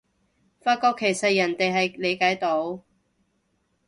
[0.61, 2.79] 發覺其實人哋係理解到